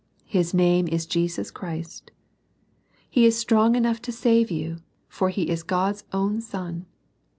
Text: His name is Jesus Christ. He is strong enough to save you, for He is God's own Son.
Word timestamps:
His 0.25 0.51
name 0.51 0.87
is 0.87 1.05
Jesus 1.05 1.51
Christ. 1.51 2.09
He 3.07 3.23
is 3.27 3.37
strong 3.37 3.75
enough 3.75 4.01
to 4.01 4.11
save 4.11 4.49
you, 4.49 4.77
for 5.07 5.29
He 5.29 5.49
is 5.51 5.61
God's 5.61 6.05
own 6.11 6.41
Son. 6.41 6.87